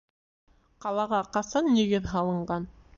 [0.87, 2.71] Ҡалаға ҡасан нигеҙ һалынған?